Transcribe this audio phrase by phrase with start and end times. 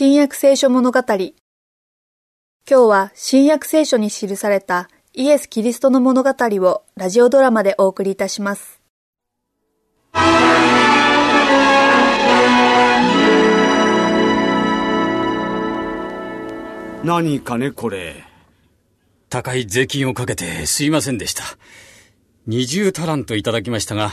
[0.00, 1.00] 新約聖書物語。
[1.00, 1.32] 今
[2.68, 8.80] 日は新約聖書に記されたイエス・キリストの物語をラジオドラマでお送りいたします。
[17.02, 18.22] 何かね、これ。
[19.28, 21.42] 高い税金をかけてすいませんでした。
[22.46, 24.12] 20タラントいただきましたが、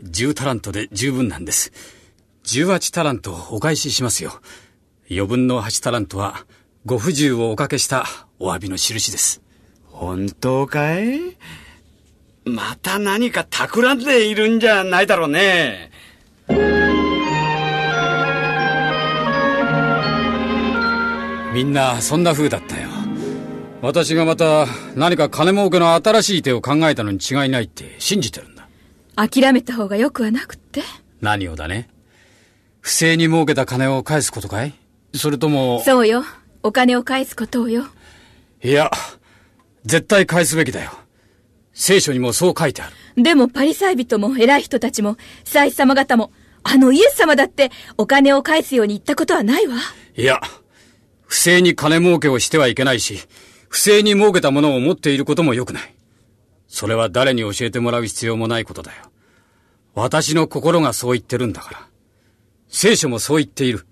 [0.00, 1.72] 10タラントで十分なんです。
[2.44, 4.40] 18タラントお返ししますよ。
[5.10, 6.46] 余分の8タラントは、
[6.86, 8.06] ご不自由をおかけした
[8.38, 9.42] お詫びの印です。
[9.90, 11.36] 本当かい？
[12.44, 15.90] また何か企んでいるんじゃないだろうね。
[21.54, 22.88] みんなそんな風だったよ。
[23.80, 24.66] 私がまた
[24.96, 28.66] 何か金儲けの新しい手を考えたのに違いないって信じてるんだ。
[29.14, 30.82] 諦めた方がよくはなくって。
[31.20, 31.88] 何をだね？
[32.80, 34.74] 不正に儲けた金を返すことかい？
[35.14, 35.82] それとも。
[35.84, 36.24] そうよ。
[36.62, 37.86] お金を返すことをよ。
[38.62, 38.90] いや、
[39.84, 40.92] 絶対返すべきだよ。
[41.72, 43.22] 聖書にもそう書いてある。
[43.22, 49.76] でもパリサイ人も偉い人たちも、祭司様方も、あのイエス様だってお金を返すように言ったことはないわ。
[50.16, 50.40] いや、
[51.26, 53.20] 不正に金儲けをしてはいけないし、
[53.68, 55.94] 不正に儲けたものを持っていることも良くない。
[56.68, 59.02] それは誰に教えてもらう必要もないことだよ。
[59.94, 61.88] 私の心がそう言ってるんだから。
[62.68, 63.86] 聖書もそう言っている。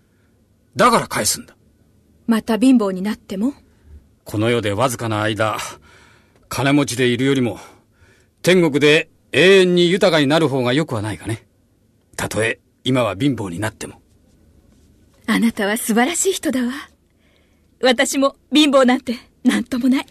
[0.77, 1.57] だから返すんだ。
[2.27, 3.53] また貧乏になっても？
[4.25, 5.59] この世でわずかな間、
[6.49, 7.59] 金持ちでいるよりも、
[8.43, 11.47] 天国で永遠に豊かになる方がよくはないかね。
[12.17, 14.01] たとえ今は貧乏になっても。
[15.27, 16.73] あなたは素晴らしい人だわ。
[17.83, 20.07] 私も貧乏なんて何ともない。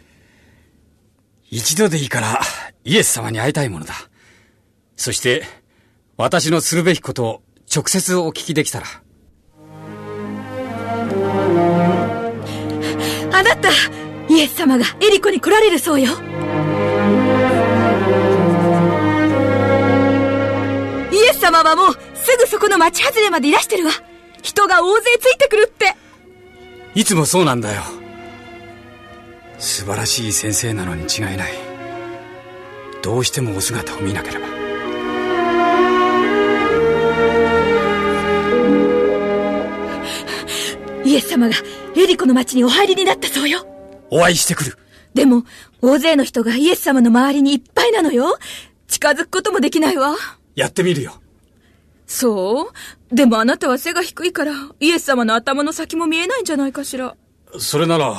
[1.49, 2.41] 一度でいいから
[2.83, 3.93] イエス様に会いたいものだ。
[4.95, 5.43] そして、
[6.17, 8.87] 私のするべきことを直接お聞きできたら。
[13.43, 13.69] なた、
[14.29, 16.11] イエス様がエリコに来られるそうよ。
[21.11, 23.91] イエス様はもうすぐそこの町外れまでいらしてるわ。
[24.41, 25.95] 人が大勢ついてくるって。
[26.95, 27.81] いつもそうなんだよ。
[29.59, 31.53] 素晴らしい先生なのに違いない。
[33.01, 34.60] どうしてもお姿を見なければ。
[41.31, 41.55] 様が
[41.95, 43.65] エリコの町にお入りになったそうよ。
[44.09, 44.77] お会いしてくる。
[45.13, 45.43] でも、
[45.81, 48.37] 大勢の人がイエス様の周りにいっぱいなのよ。
[48.87, 50.15] 近づくこともできないわ。
[50.55, 51.21] やってみるよ。
[52.07, 52.71] そ
[53.11, 53.15] う？
[53.15, 57.15] でもあなたは背が低いから、イエス様の頭の先も見えないんじゃないかしら。
[57.57, 58.17] それなら、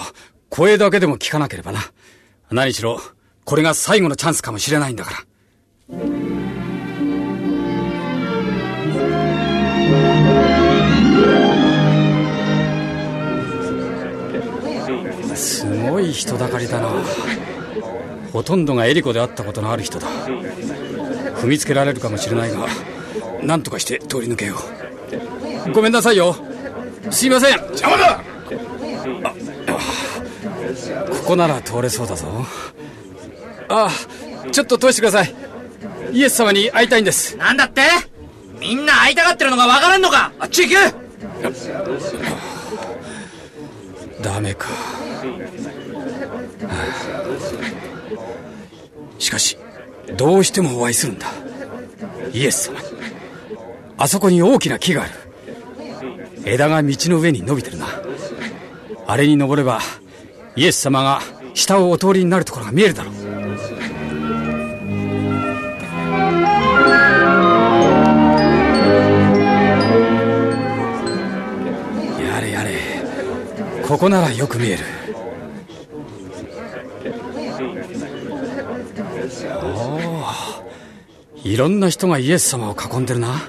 [0.48, 1.80] 声だけでも聞かなければな。
[2.50, 3.00] 何しろ、
[3.44, 5.18] これが最後のチャンスかもしれないんだから。
[15.34, 16.88] すごい人だかりだな。
[18.32, 20.08] ほとんどがエリコで会ったことのある人だ。
[20.08, 22.66] 踏みつけられるかもしれないが
[23.42, 24.56] 何とかして通り抜けよ
[25.66, 25.72] う。
[25.72, 26.36] ごめんなさいよ。
[27.10, 27.58] すいません。
[27.58, 28.20] 邪魔だ！
[31.10, 32.26] ここなら通れそうだぞ。
[33.68, 33.90] ああ
[34.50, 35.34] ちょっと通してください。
[36.12, 37.36] イエス様に会いたいんです。
[37.36, 37.82] なんだって？
[38.60, 40.32] みんな会いたがってるのがわからんのか？
[40.38, 40.76] あっち行け
[44.22, 44.68] ダメか。
[49.18, 49.58] しかし
[50.16, 51.26] どうしてもお会いするんだ。
[52.32, 52.80] イエス様。
[53.98, 55.12] あそこに大きな木がある。
[56.44, 57.86] 枝が道の上に伸びてるな。
[59.06, 59.80] あれに登れば
[60.56, 61.20] イエス様が
[61.54, 63.14] 下をお通りになるところが見えるだろう。
[73.92, 74.84] ここならよく見える。
[79.62, 83.42] おいろんな人がイエス様を囲んでるな。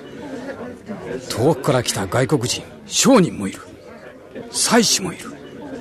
[1.29, 3.61] 遠くから来た外国人商人もいる。
[4.51, 5.31] 祭司もいる。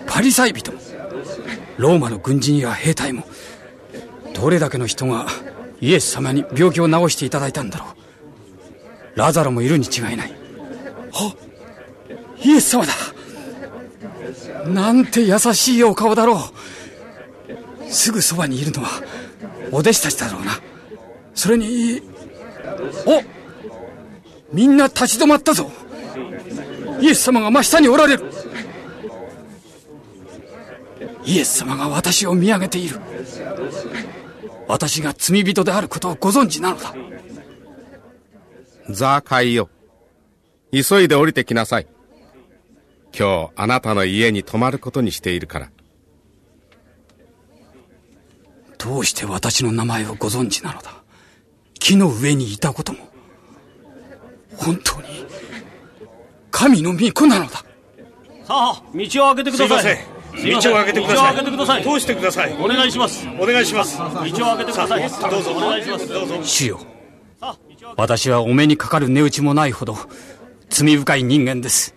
[0.06, 0.78] パリサイ人も。
[1.76, 3.24] ローマの軍人や兵隊も。
[4.32, 5.26] どれだけの人が
[5.80, 7.86] イエス様に病気を治していただいたんだろ
[9.16, 9.18] う。
[9.18, 10.32] ラザロもいるに違いない。
[11.14, 11.34] あ
[12.44, 12.92] イエス様だ。
[14.66, 17.92] なんて優しいお顔だろう。
[17.92, 18.88] すぐそばにいるのは
[19.70, 20.52] お弟子たちだろうな。
[21.34, 22.00] それに
[23.06, 23.22] お
[24.52, 25.70] みんな立ち止まったぞ。
[27.00, 28.24] イエス様が真下におられる。
[31.24, 33.00] イエス様が私を見上げている。
[34.68, 36.94] 私が罪人であることをご存知なのだ。
[38.90, 39.68] ザーカイよ
[40.72, 41.86] 急いで降りてきなさい。
[43.16, 45.70] 今日あなたの家に泊まることにしているから。
[48.78, 50.92] どうして私の名前をご存知なのだ
[51.78, 52.98] 木の上にいたことも。
[54.56, 55.26] 本当に、
[56.50, 57.50] 神の御子なのだ。
[57.52, 57.64] さ
[58.48, 59.96] あ、道を開けてください。
[60.34, 60.72] すいません。
[60.72, 61.16] 道を開けてください。
[61.16, 61.82] 道を開けてください。
[61.82, 62.56] 通してください？
[62.60, 63.26] お願いします。
[63.38, 63.98] お願いします。
[63.98, 64.24] 道を開
[64.58, 65.30] けてください。
[65.30, 65.52] どうぞ。
[65.52, 66.08] お願いします。
[66.08, 66.42] どうぞ。
[66.42, 66.80] 主よ。
[67.96, 69.96] 私はお目にかかる値打ちもないほど
[70.70, 71.94] 罪深い人間です。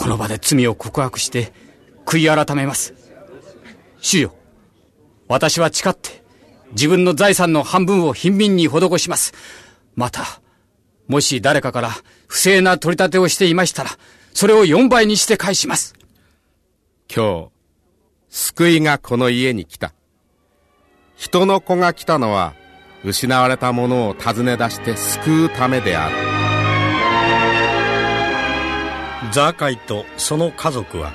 [0.00, 1.52] この場で罪を告白して
[2.06, 2.94] 悔い改めます。
[4.00, 4.34] 主よ。
[5.28, 6.22] 私は誓って
[6.72, 9.34] 自分の財産の半分を貧民に施します。
[9.96, 10.40] また、
[11.06, 11.90] もし誰かから
[12.28, 13.90] 不正な取り立てをしていましたら、
[14.32, 15.94] それを4倍にして返します。
[17.14, 17.50] 今日、
[18.30, 19.92] 救いがこの家に来た。
[21.14, 22.54] 人の子が来たのは、
[23.04, 26.29] 失われたものを尋ね出して救うためである。
[29.32, 31.12] ザーカイとその家族は、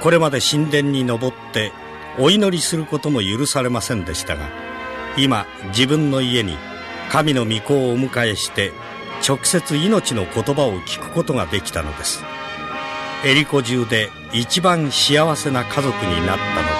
[0.00, 1.72] これまで神殿に登って
[2.18, 4.48] お祈りすることも許されませんでしたが、
[5.16, 6.56] 今自分の家に
[7.10, 8.72] 神の御子をお迎えして
[9.26, 12.22] 直接命の言葉を聞くことができたのです。
[13.24, 16.79] エリコ中で一番幸せな家族になったのです。